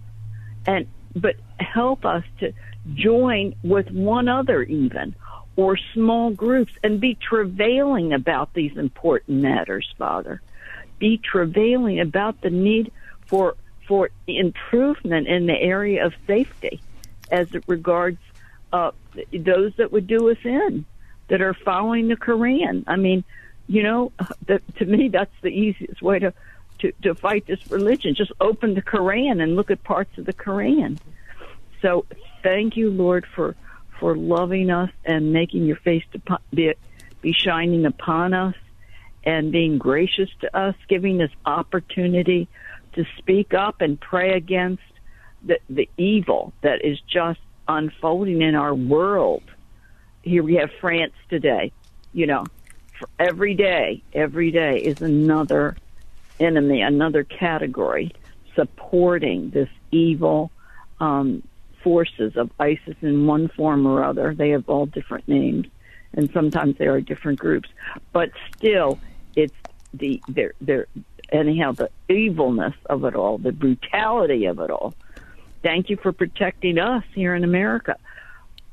[0.67, 2.53] And but help us to
[2.95, 5.15] join with one other even
[5.57, 10.41] or small groups and be travailing about these important matters, Father.
[10.99, 12.93] Be travailing about the need
[13.27, 16.81] for for improvement in the area of safety
[17.31, 18.19] as it regards
[18.73, 18.91] uh,
[19.33, 20.85] those that would do us in
[21.29, 22.85] that are following the Koran.
[22.87, 23.25] I mean,
[23.67, 24.13] you know,
[24.47, 26.33] the, to me, that's the easiest way to,
[26.81, 28.14] to, to fight this religion.
[28.14, 30.99] Just open the Koran and look at parts of the Koran.
[31.83, 32.07] So
[32.43, 33.57] thank you, Lord, for
[34.01, 36.75] for loving us and making your face to be,
[37.22, 38.55] be shining upon us
[39.25, 42.49] and being gracious to us, giving us opportunity
[42.95, 44.83] to speak up and pray against
[45.43, 49.43] the, the evil that is just unfolding in our world.
[50.22, 51.72] Here we have France today.
[52.12, 52.45] You know,
[53.18, 55.77] every day, every day is another
[56.41, 58.12] enemy, another category
[58.55, 60.51] supporting this evil
[61.01, 61.43] um,
[61.82, 64.35] forces of ISIS in one form or other.
[64.35, 65.66] They have all different names,
[66.12, 67.68] and sometimes they are different groups,
[68.12, 68.99] but still,
[69.37, 69.55] it's
[69.93, 70.87] the their their
[71.30, 74.95] anyhow the evilness of it all, the brutality of it all.
[75.62, 77.97] Thank you for protecting us here in America,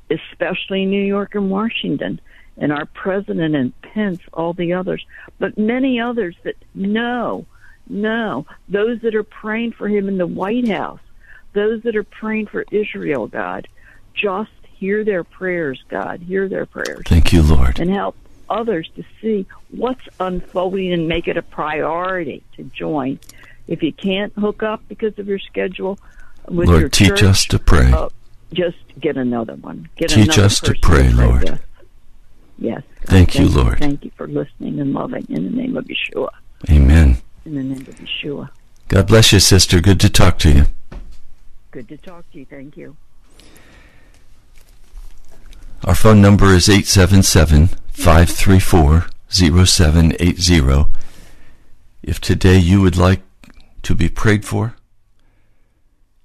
[0.10, 2.20] especially New York and Washington,
[2.58, 5.06] and our president and Pence, all the others,
[5.40, 7.46] but many others that know,
[7.92, 11.00] know those that are praying for him in the White House,
[11.54, 13.68] those that are praying for Israel, God,
[14.14, 17.04] just hear their prayers, God, hear their prayers.
[17.06, 17.80] Thank you, Lord.
[17.80, 18.16] And help
[18.50, 23.20] others to see what's unfolding and make it a priority to join.
[23.68, 25.98] If you can't hook up because of your schedule,
[26.48, 27.92] with Lord, your teach church, us to pray.
[27.92, 28.10] Uh,
[28.54, 29.90] just get another one.
[29.96, 31.50] Get Teach another us to person pray, Lord.
[31.50, 31.62] with.
[32.58, 32.84] Yes.
[33.02, 33.80] God, Thank you, Lord.
[33.80, 36.30] Thank you for listening and loving in the name of Yeshua.
[36.70, 37.21] Amen.
[37.46, 38.50] In the name of Yeshua.
[38.88, 39.82] God bless you, sister.
[39.82, 40.66] Good to talk to you.
[41.72, 42.46] Good to talk to you.
[42.46, 42.98] Thank you.
[45.84, 50.86] Our phone number is 877 534 0780.
[52.04, 53.22] If today you would like
[53.84, 54.76] to be prayed for,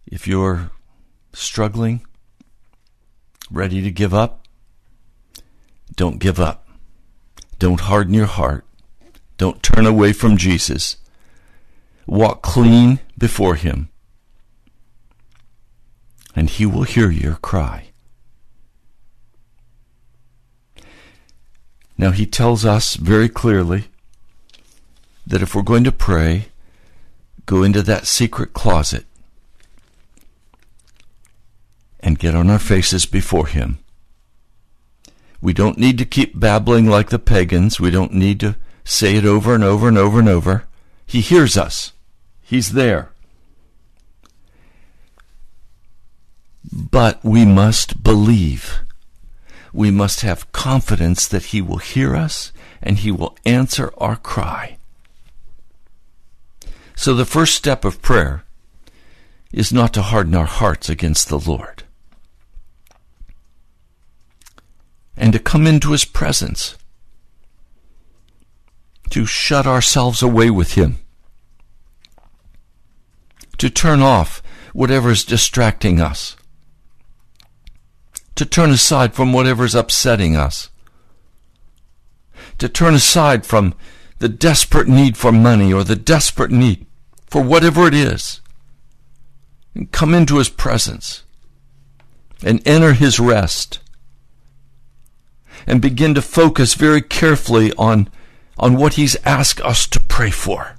[0.07, 0.71] if you're
[1.33, 2.05] struggling,
[3.51, 4.47] ready to give up,
[5.95, 6.69] don't give up.
[7.59, 8.67] Don't harden your heart.
[9.39, 10.97] Don't turn away from Jesus.
[12.07, 13.89] Walk clean before Him,
[16.35, 17.89] and He will hear your cry.
[21.99, 23.89] Now, He tells us very clearly
[25.27, 26.49] that if we're going to pray,
[27.47, 29.05] go into that secret closet
[31.99, 33.79] and get on our faces before Him.
[35.41, 37.81] We don't need to keep babbling like the pagans.
[37.81, 40.65] We don't need to say it over and over and over and over.
[41.05, 41.93] He hears us.
[42.49, 43.11] He's there.
[46.73, 48.81] But we must believe.
[49.73, 54.79] We must have confidence that He will hear us and He will answer our cry.
[56.95, 58.45] So the first step of prayer
[59.53, 61.83] is not to harden our hearts against the Lord
[65.17, 66.77] and to come into His presence,
[69.11, 71.01] to shut ourselves away with Him,
[73.59, 74.43] to turn off
[74.73, 76.37] whatever is distracting us,
[78.35, 80.71] to turn aside from whatever is upsetting us,
[82.59, 83.75] to turn aside from
[84.19, 86.87] the desperate need for money or the desperate need
[87.27, 88.41] for whatever it is,
[89.75, 91.23] and come into His presence.
[92.43, 93.81] And enter His rest.
[95.67, 98.09] And begin to focus very carefully on,
[98.59, 100.77] on what He's asked us to pray for.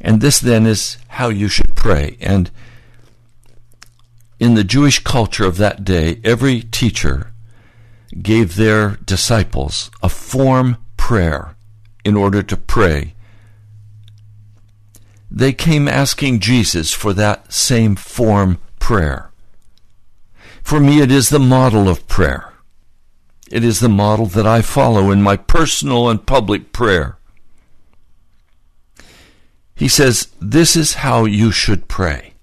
[0.00, 2.16] And this then is how you should pray.
[2.20, 2.50] And
[4.38, 7.32] in the Jewish culture of that day, every teacher
[8.22, 11.54] gave their disciples a form prayer
[12.04, 13.14] in order to pray.
[15.30, 19.30] They came asking Jesus for that same form prayer.
[20.62, 22.52] For me, it is the model of prayer.
[23.50, 27.18] It is the model that I follow in my personal and public prayer.
[29.80, 32.34] He says, This is how you should pray.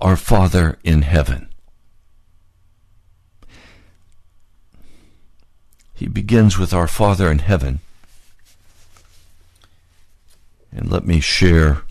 [0.00, 1.48] Our Father in heaven.
[5.94, 7.78] He begins with Our Father in heaven.
[10.72, 11.82] And let me share.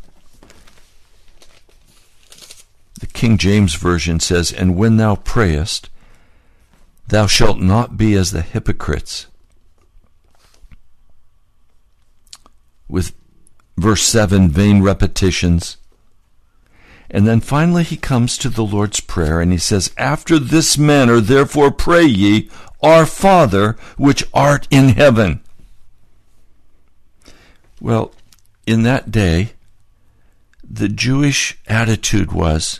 [3.00, 5.90] The King James Version says, And when thou prayest,
[7.08, 9.28] Thou shalt not be as the hypocrites.
[12.90, 13.14] With
[13.82, 15.78] verse 7, vain repetitions.
[17.10, 21.20] And then finally he comes to the Lord's Prayer and he says, After this manner,
[21.20, 22.50] therefore pray ye,
[22.82, 25.42] Our Father, which art in heaven.
[27.82, 28.14] Well,
[28.66, 29.54] in that day,
[30.64, 32.80] the Jewish attitude was,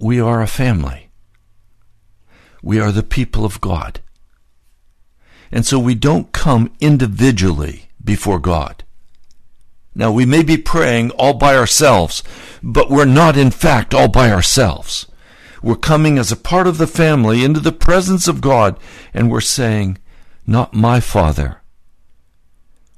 [0.00, 1.08] We are a family.
[2.62, 4.00] We are the people of God.
[5.52, 8.84] And so we don't come individually before God.
[9.94, 12.22] Now, we may be praying all by ourselves,
[12.62, 15.06] but we're not in fact all by ourselves.
[15.62, 18.78] We're coming as a part of the family into the presence of God,
[19.12, 19.98] and we're saying,
[20.46, 21.62] Not my Father.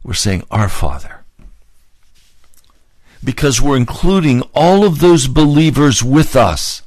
[0.03, 1.25] We're saying, Our Father.
[3.23, 6.83] Because we're including all of those believers with us.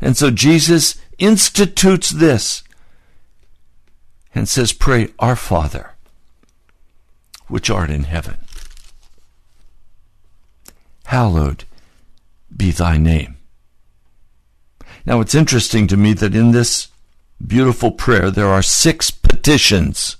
[0.00, 2.64] And so Jesus institutes this
[4.34, 5.92] and says, Pray, Our Father,
[7.48, 8.38] which art in heaven
[11.08, 11.64] hallowed
[12.54, 13.38] be thy name.
[15.06, 16.88] Now it's interesting to me that in this
[17.44, 20.16] beautiful prayer there are six petitions.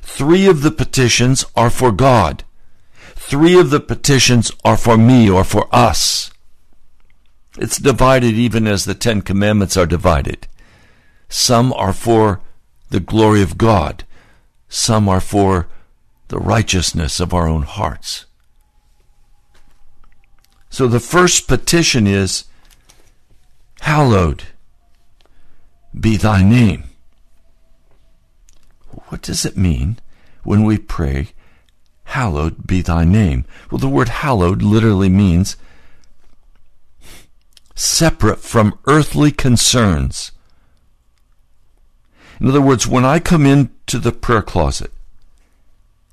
[0.00, 2.42] Three of the petitions are for God.
[3.14, 6.30] Three of the petitions are for me or for us.
[7.58, 10.48] It's divided even as the Ten Commandments are divided.
[11.28, 12.40] Some are for
[12.88, 14.04] the glory of God.
[14.70, 15.68] Some are for
[16.28, 18.26] the righteousness of our own hearts.
[20.68, 22.44] So the first petition is,
[23.80, 24.44] Hallowed
[25.98, 26.84] be thy name.
[29.08, 29.98] What does it mean
[30.42, 31.28] when we pray,
[32.04, 33.44] Hallowed be thy name?
[33.70, 35.56] Well, the word hallowed literally means
[37.74, 40.32] separate from earthly concerns.
[42.40, 44.92] In other words, when I come into the prayer closet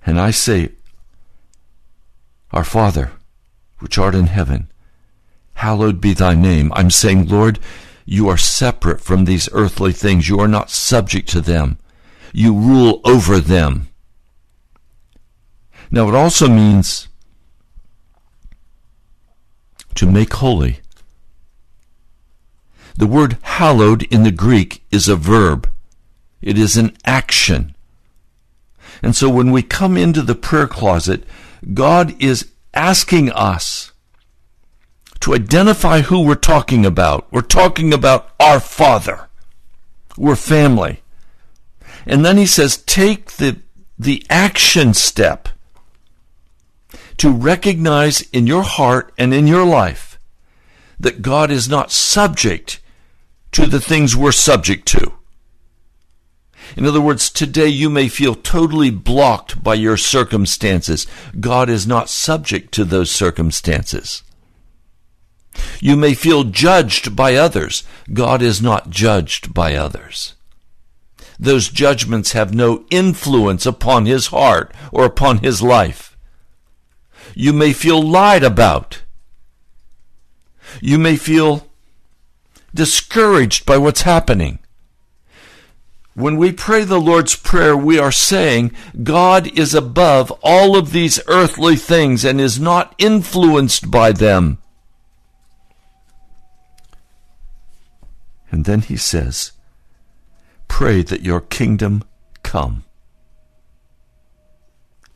[0.05, 0.69] and I say,
[2.51, 3.11] Our Father,
[3.79, 4.71] which art in heaven,
[5.55, 6.71] hallowed be thy name.
[6.75, 7.59] I'm saying, Lord,
[8.05, 10.27] you are separate from these earthly things.
[10.27, 11.77] You are not subject to them.
[12.33, 13.87] You rule over them.
[15.91, 17.07] Now, it also means
[19.95, 20.79] to make holy.
[22.97, 25.69] The word hallowed in the Greek is a verb.
[26.41, 27.75] It is an action.
[29.03, 31.25] And so when we come into the prayer closet,
[31.73, 33.91] God is asking us
[35.19, 37.31] to identify who we're talking about.
[37.31, 39.27] We're talking about our Father.
[40.17, 41.03] We're family.
[42.05, 43.57] And then he says, take the,
[43.99, 45.49] the action step
[47.17, 50.17] to recognize in your heart and in your life
[50.99, 52.79] that God is not subject
[53.51, 55.13] to the things we're subject to.
[56.75, 61.05] In other words, today you may feel totally blocked by your circumstances.
[61.39, 64.23] God is not subject to those circumstances.
[65.79, 67.83] You may feel judged by others.
[68.11, 70.33] God is not judged by others.
[71.39, 76.17] Those judgments have no influence upon his heart or upon his life.
[77.35, 79.03] You may feel lied about.
[80.81, 81.67] You may feel
[82.73, 84.59] discouraged by what's happening.
[86.15, 91.19] When we pray the Lord's Prayer, we are saying God is above all of these
[91.27, 94.59] earthly things and is not influenced by them.
[98.51, 99.53] And then he says,
[100.67, 102.03] Pray that your kingdom
[102.43, 102.83] come.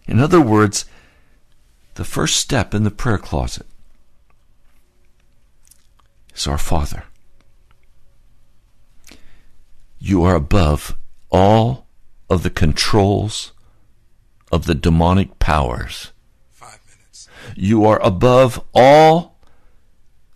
[0.08, 0.86] In other words,
[1.94, 3.68] the first step in the prayer closet
[6.34, 7.04] is our Father.
[10.08, 10.96] You are above
[11.30, 11.86] all
[12.30, 13.52] of the controls
[14.54, 16.14] of the demonic powers.
[16.50, 17.28] Five minutes.
[17.58, 19.38] You are above all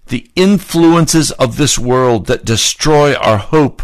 [0.08, 3.84] the influences of this world that destroy our hope.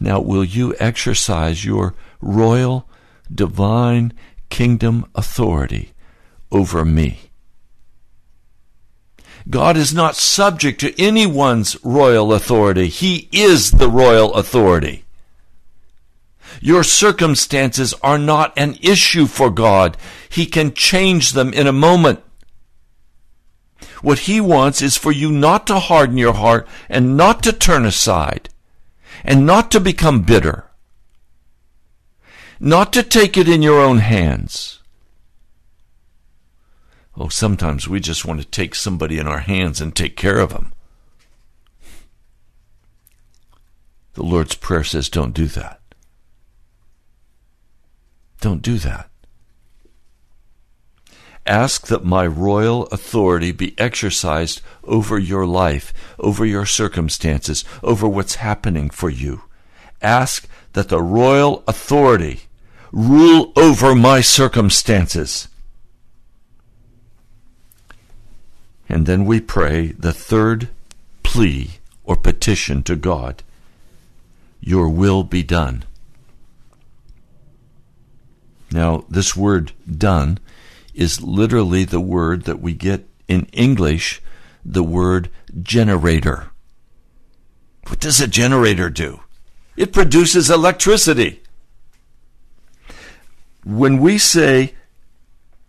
[0.00, 2.88] Now, will you exercise your royal,
[3.30, 4.14] divine
[4.48, 5.92] kingdom authority
[6.50, 7.32] over me?
[9.48, 12.88] God is not subject to anyone's royal authority.
[12.88, 15.04] He is the royal authority.
[16.60, 19.96] Your circumstances are not an issue for God.
[20.28, 22.22] He can change them in a moment.
[24.00, 27.84] What He wants is for you not to harden your heart and not to turn
[27.84, 28.48] aside
[29.24, 30.70] and not to become bitter,
[32.60, 34.80] not to take it in your own hands
[37.16, 40.50] Oh, sometimes we just want to take somebody in our hands and take care of
[40.50, 40.72] them.
[44.14, 45.80] The Lord's Prayer says, don't do that.
[48.40, 49.10] Don't do that.
[51.46, 58.36] Ask that my royal authority be exercised over your life, over your circumstances, over what's
[58.36, 59.42] happening for you.
[60.00, 62.42] Ask that the royal authority
[62.92, 65.48] rule over my circumstances
[68.88, 70.68] And then we pray the third
[71.22, 71.72] plea
[72.04, 73.42] or petition to God
[74.60, 75.84] Your will be done.
[78.70, 80.38] Now, this word done
[80.94, 84.22] is literally the word that we get in English,
[84.64, 85.30] the word
[85.62, 86.50] generator.
[87.86, 89.20] What does a generator do?
[89.76, 91.42] It produces electricity.
[93.64, 94.74] When we say,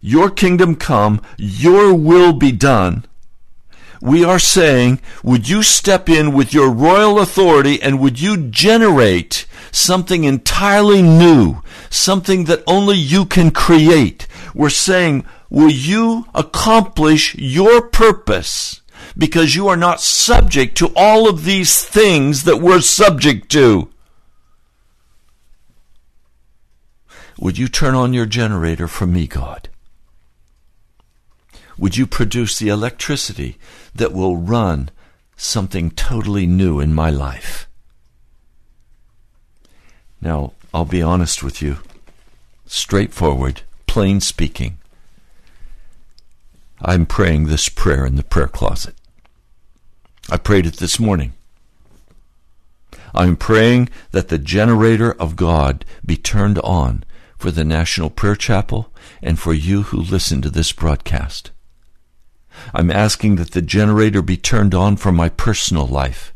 [0.05, 3.05] Your kingdom come, your will be done,
[4.03, 9.47] we are saying, Would you step in with your royal authority and would you generate
[9.71, 14.27] something entirely new, something that only you can create?
[14.53, 18.81] We're saying, Will you accomplish your purpose?
[19.17, 23.89] Because you are not subject to all of these things that we're subject to.
[27.39, 29.69] Would you turn on your generator for me, God?
[31.77, 33.57] Would you produce the electricity
[33.93, 34.89] that will run
[35.35, 37.67] something totally new in my life?
[40.21, 41.77] Now, I'll be honest with you,
[42.65, 44.77] straightforward, plain speaking.
[46.81, 48.95] I'm praying this prayer in the prayer closet.
[50.29, 51.33] I prayed it this morning.
[53.13, 57.03] I'm praying that the generator of God be turned on
[57.37, 61.51] for the National Prayer Chapel and for you who listen to this broadcast.
[62.73, 66.33] I'm asking that the generator be turned on for my personal life.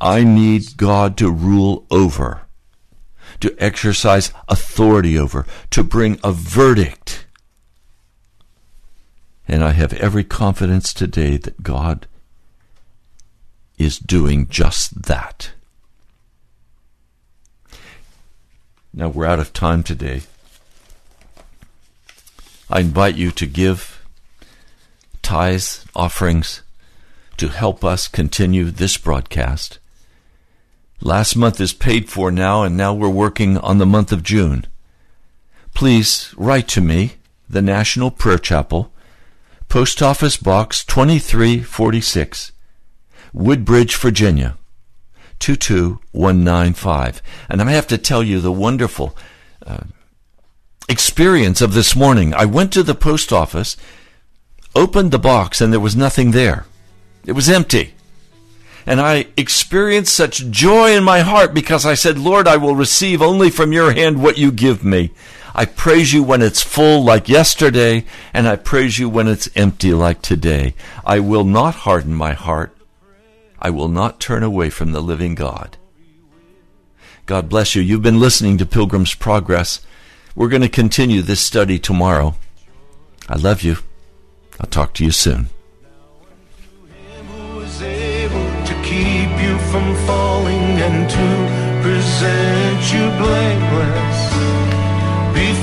[0.00, 2.42] I need God to rule over,
[3.40, 7.26] to exercise authority over, to bring a verdict.
[9.46, 12.06] And I have every confidence today that God
[13.78, 15.52] is doing just that.
[18.92, 20.22] Now we're out of time today.
[22.68, 23.97] I invite you to give
[25.28, 26.62] tithes, offerings
[27.36, 29.78] to help us continue this broadcast.
[31.02, 34.64] Last month is paid for now, and now we're working on the month of June.
[35.74, 37.16] Please write to me,
[37.46, 38.90] the National Prayer Chapel,
[39.68, 42.52] Post Office Box 2346,
[43.34, 44.56] Woodbridge, Virginia
[45.40, 47.20] 22195.
[47.50, 49.14] And I have to tell you the wonderful
[49.66, 49.80] uh,
[50.88, 52.32] experience of this morning.
[52.32, 53.76] I went to the post office,
[54.74, 56.66] opened the box, and there was nothing there.
[57.26, 57.94] It was empty.
[58.86, 63.20] And I experienced such joy in my heart because I said, Lord, I will receive
[63.20, 65.10] only from your hand what you give me.
[65.54, 69.92] I praise you when it's full like yesterday, and I praise you when it's empty
[69.92, 70.74] like today.
[71.04, 72.74] I will not harden my heart.
[73.58, 75.76] I will not turn away from the living God.
[77.26, 77.82] God bless you.
[77.82, 79.80] You've been listening to Pilgrim's Progress.
[80.34, 82.36] We're going to continue this study tomorrow.
[83.28, 83.78] I love you.
[84.60, 85.48] I'll talk to you soon.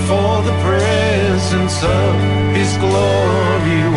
[0.06, 2.16] before the presence of
[2.56, 3.95] his glory